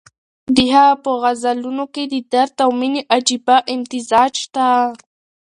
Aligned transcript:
د 0.55 0.57
هغه 0.75 0.95
په 1.03 1.11
غزلونو 1.21 1.85
کې 1.93 2.03
د 2.13 2.15
درد 2.33 2.55
او 2.63 2.69
مېنې 2.79 3.01
عجیبه 3.15 3.57
امتزاج 3.75 4.31
شته. 4.43 4.67